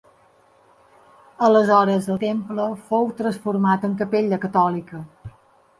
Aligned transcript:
Aleshores 1.47 2.09
el 2.15 2.19
temple 2.25 2.67
fou 2.89 3.07
transformat 3.21 3.87
en 3.91 3.97
capella 4.03 4.45
catòlica. 4.49 5.07